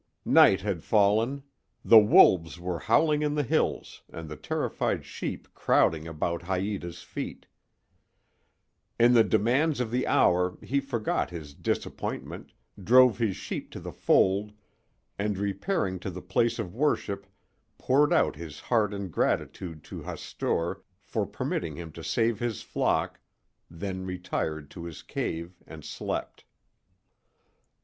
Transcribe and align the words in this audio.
Night 0.25 0.61
had 0.61 0.83
fallen; 0.83 1.43
the 1.85 1.99
wolves 1.99 2.59
were 2.59 2.79
howling 2.79 3.21
in 3.21 3.35
the 3.35 3.43
hills 3.43 4.01
and 4.11 4.27
the 4.27 4.35
terrified 4.35 5.05
sheep 5.05 5.47
crowding 5.53 6.07
about 6.07 6.41
Haïta's 6.41 7.03
feet. 7.03 7.45
In 8.99 9.13
the 9.13 9.23
demands 9.23 9.79
of 9.79 9.91
the 9.91 10.07
hour 10.07 10.57
he 10.63 10.79
forgot 10.79 11.29
his 11.29 11.53
disappointment, 11.53 12.51
drove 12.83 13.19
his 13.19 13.35
sheep 13.35 13.69
to 13.73 13.79
the 13.79 13.91
fold 13.91 14.53
and 15.19 15.37
repairing 15.37 15.99
to 15.99 16.09
the 16.09 16.19
place 16.23 16.57
of 16.57 16.73
worship 16.73 17.27
poured 17.77 18.11
out 18.11 18.35
his 18.35 18.59
heart 18.59 18.95
in 18.95 19.09
gratitude 19.09 19.83
to 19.83 20.01
Hastur 20.01 20.81
for 21.03 21.27
permitting 21.27 21.75
him 21.75 21.91
to 21.91 22.03
save 22.03 22.39
his 22.39 22.63
flock, 22.63 23.19
then 23.69 24.03
retired 24.07 24.71
to 24.71 24.85
his 24.85 25.03
cave 25.03 25.55
and 25.67 25.85
slept. 25.85 26.43